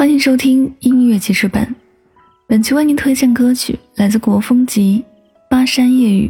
[0.00, 1.74] 欢迎收听音乐记事本，
[2.46, 5.04] 本期为您推荐歌曲来自国风集
[5.50, 6.26] 《巴山夜雨》。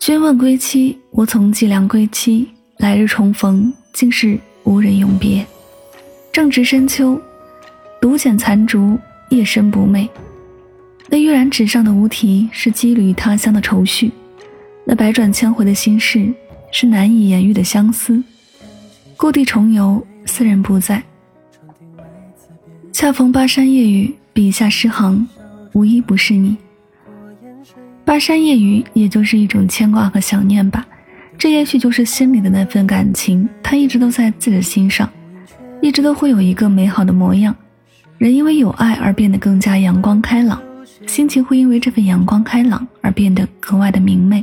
[0.00, 2.48] 君问归期，我从计量归期。
[2.78, 5.46] 来日重逢，竟是无人永别。
[6.32, 7.22] 正值深秋，
[8.00, 10.08] 独剪残烛，夜深不寐。
[11.06, 14.10] 那跃然纸上的无题，是羁旅他乡的愁绪；
[14.84, 16.34] 那百转千回的心事，
[16.72, 18.20] 是难以言喻的相思。
[19.16, 21.00] 故地重游，斯人不在。
[23.04, 25.28] 恰逢巴山夜雨，笔下诗行，
[25.74, 26.56] 无一不是你。
[28.02, 30.86] 巴山夜雨，也就是一种牵挂和想念吧。
[31.36, 35.06] 这也许就是心里的那份感情，它一直都在自己的心上，
[35.82, 37.54] 一直都会有一个美好的模样。
[38.16, 40.58] 人因为有爱而变得更加阳光开朗，
[41.06, 44.42] 心情会因为这份阳光开朗而变得格外的明媚。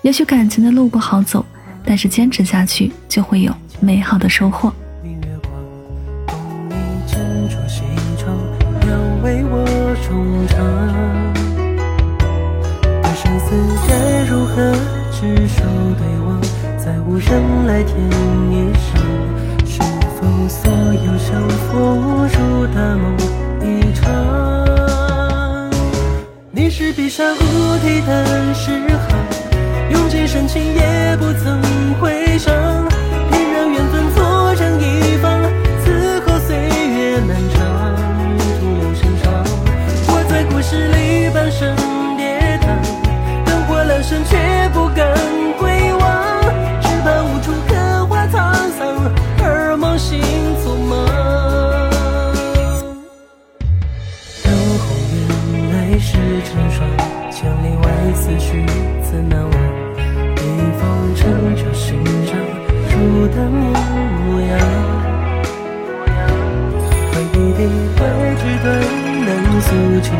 [0.00, 1.44] 也许感情的路不好走，
[1.84, 4.72] 但是坚持下去就会有美好的收获。
[13.16, 13.46] 生死
[13.88, 13.94] 该
[14.26, 14.54] 如何
[15.10, 15.64] 执手
[15.96, 16.38] 对望？
[16.76, 17.96] 再无人来天
[18.52, 18.86] 夜上，
[19.64, 19.80] 是
[20.20, 23.16] 否所有相逢如大梦
[23.62, 23.64] 一
[23.94, 24.04] 场？
[26.50, 29.16] 你是笔下无题的诗行，
[29.90, 31.58] 用尽深情也不曾
[31.98, 32.12] 回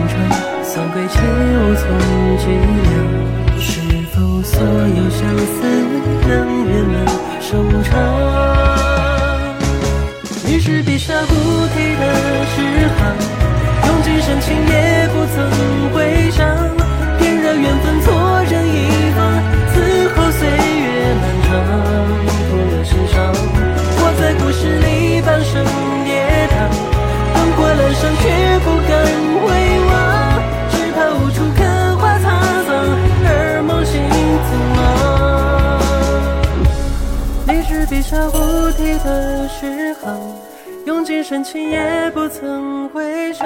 [0.08, 0.14] 长，
[0.62, 1.84] 送归去无从
[2.38, 2.92] 计量。
[3.58, 3.81] 是
[4.12, 5.58] 否所有相思
[38.28, 40.19] 无底的诗行，
[40.84, 43.44] 用尽深情也不曾回首。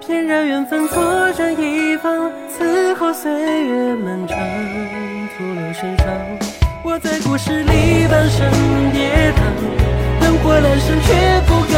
[0.00, 4.38] 偏让缘分错认一方，此后岁月漫长，
[5.36, 6.06] 徒留心伤。
[6.82, 8.50] 我在故事里半生
[8.92, 9.40] 跌宕，
[10.20, 11.76] 灯火阑珊却不敢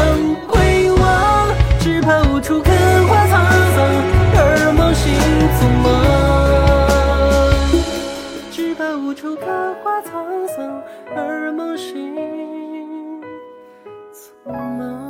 [9.20, 10.82] 处刻画沧桑，
[11.14, 12.16] 而梦醒
[14.14, 15.09] 匆忙。